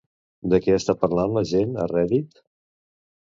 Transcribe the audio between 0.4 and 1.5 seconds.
De què està parlant la